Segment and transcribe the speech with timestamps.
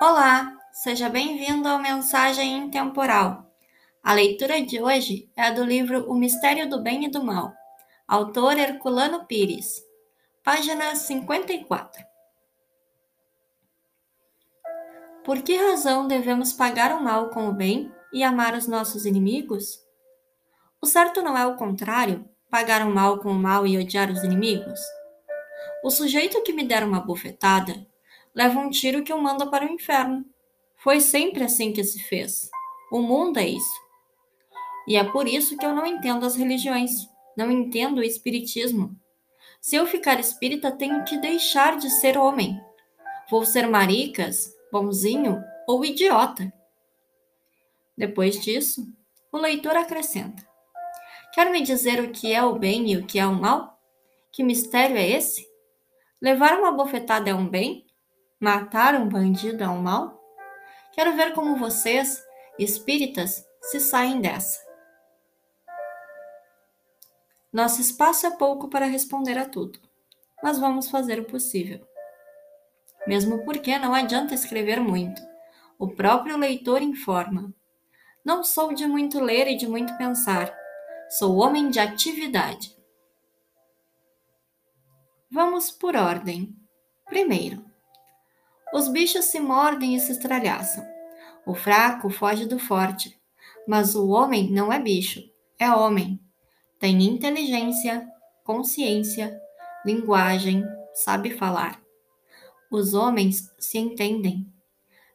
[0.00, 3.52] Olá, seja bem-vindo ao Mensagem Intemporal.
[4.00, 7.52] A leitura de hoje é a do livro O Mistério do Bem e do Mal,
[8.06, 9.82] autor Herculano Pires,
[10.44, 12.00] página 54.
[15.24, 19.84] Por que razão devemos pagar o mal com o bem e amar os nossos inimigos?
[20.80, 24.22] O certo não é o contrário, pagar o mal com o mal e odiar os
[24.22, 24.78] inimigos?
[25.82, 27.87] O sujeito que me der uma bofetada
[28.38, 30.24] leva um tiro que o manda para o inferno.
[30.76, 32.48] Foi sempre assim que se fez.
[32.92, 33.80] O mundo é isso.
[34.86, 38.96] E é por isso que eu não entendo as religiões, não entendo o espiritismo.
[39.60, 42.60] Se eu ficar espírita, tenho que deixar de ser homem.
[43.28, 46.52] Vou ser maricas, bonzinho ou idiota.
[47.96, 48.86] Depois disso,
[49.32, 50.46] o leitor acrescenta:
[51.34, 53.76] Quer me dizer o que é o bem e o que é o mal?
[54.30, 55.44] Que mistério é esse?
[56.22, 57.87] Levar uma bofetada é um bem?
[58.40, 60.16] Matar um bandido é um mal?
[60.92, 62.24] Quero ver como vocês,
[62.56, 64.64] espíritas, se saem dessa.
[67.52, 69.80] Nosso espaço é pouco para responder a tudo,
[70.40, 71.84] mas vamos fazer o possível.
[73.08, 75.20] Mesmo porque não adianta escrever muito.
[75.76, 77.52] O próprio leitor informa.
[78.24, 80.56] Não sou de muito ler e de muito pensar.
[81.10, 82.76] Sou homem de atividade.
[85.28, 86.54] Vamos por ordem.
[87.06, 87.68] Primeiro,
[88.72, 90.86] os bichos se mordem e se estralhaçam.
[91.46, 93.18] O fraco foge do forte.
[93.66, 95.22] Mas o homem não é bicho,
[95.58, 96.18] é homem.
[96.78, 98.06] Tem inteligência,
[98.44, 99.38] consciência,
[99.84, 101.80] linguagem, sabe falar.
[102.70, 104.46] Os homens se entendem.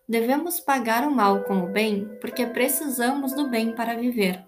[0.07, 4.43] Devemos pagar o mal com o bem porque precisamos do bem para viver.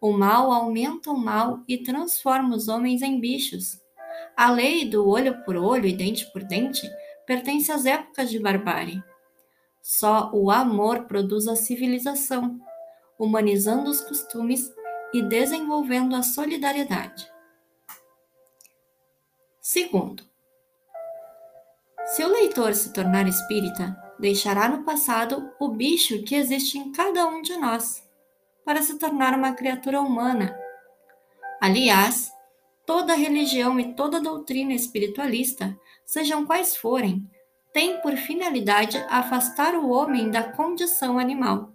[0.00, 3.80] O mal aumenta o mal e transforma os homens em bichos.
[4.36, 6.90] A lei do olho por olho e dente por dente
[7.30, 9.00] pertence às épocas de barbárie.
[9.80, 12.60] Só o amor produz a civilização,
[13.16, 14.68] humanizando os costumes
[15.14, 17.30] e desenvolvendo a solidariedade.
[19.60, 20.24] Segundo,
[22.04, 27.28] se o leitor se tornar espírita, deixará no passado o bicho que existe em cada
[27.28, 28.02] um de nós,
[28.64, 30.52] para se tornar uma criatura humana.
[31.60, 32.32] Aliás,
[32.90, 37.24] toda religião e toda doutrina espiritualista, sejam quais forem,
[37.72, 41.72] tem por finalidade afastar o homem da condição animal,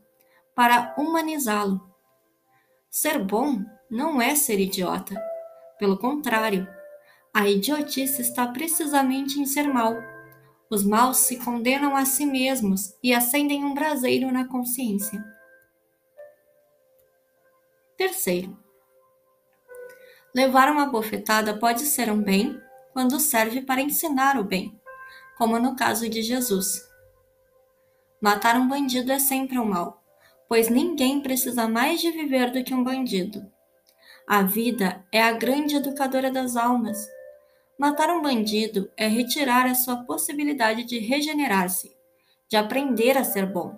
[0.54, 1.80] para humanizá-lo.
[2.92, 5.16] Ser bom não é ser idiota.
[5.80, 6.68] Pelo contrário,
[7.34, 9.96] a idiotice está precisamente em ser mal.
[10.70, 15.24] Os maus se condenam a si mesmos e acendem um braseiro na consciência.
[17.96, 18.65] Terceiro,
[20.36, 22.60] Levar uma bofetada pode ser um bem
[22.92, 24.78] quando serve para ensinar o bem,
[25.38, 26.86] como no caso de Jesus.
[28.20, 30.04] Matar um bandido é sempre um mal,
[30.50, 33.50] pois ninguém precisa mais de viver do que um bandido.
[34.28, 37.08] A vida é a grande educadora das almas.
[37.80, 41.96] Matar um bandido é retirar a sua possibilidade de regenerar-se,
[42.50, 43.74] de aprender a ser bom.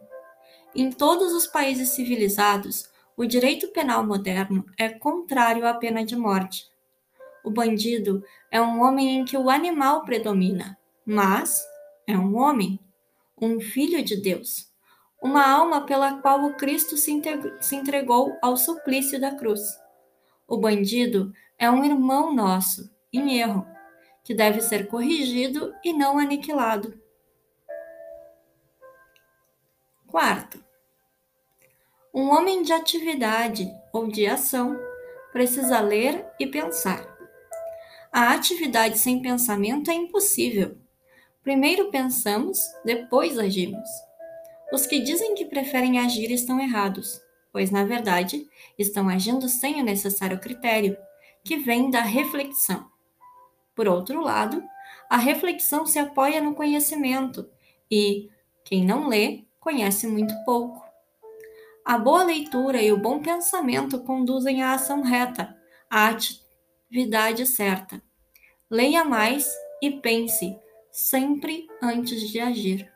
[0.73, 6.69] Em todos os países civilizados, o direito penal moderno é contrário à pena de morte.
[7.43, 11.65] O bandido é um homem em que o animal predomina, mas
[12.05, 12.79] é um homem,
[13.41, 14.71] um filho de Deus,
[15.19, 17.11] uma alma pela qual o Cristo se
[17.75, 19.61] entregou ao suplício da cruz.
[20.47, 23.65] O bandido é um irmão nosso, em erro,
[24.23, 27.01] que deve ser corrigido e não aniquilado.
[30.05, 30.66] Quarto,
[32.17, 34.75] um homem de atividade ou de ação
[35.31, 37.07] precisa ler e pensar.
[38.11, 40.75] A atividade sem pensamento é impossível.
[41.43, 43.87] Primeiro pensamos, depois agimos.
[44.73, 47.21] Os que dizem que preferem agir estão errados,
[47.53, 48.49] pois, na verdade,
[48.79, 50.97] estão agindo sem o necessário critério,
[51.43, 52.89] que vem da reflexão.
[53.75, 54.63] Por outro lado,
[55.07, 57.47] a reflexão se apoia no conhecimento
[57.91, 58.27] e
[58.65, 60.86] quem não lê conhece muito pouco.
[61.87, 65.55] A boa leitura e o bom pensamento conduzem à ação reta,
[65.89, 68.03] à atividade certa.
[68.69, 69.49] Leia mais
[69.81, 70.59] e pense
[70.91, 72.91] sempre antes de agir.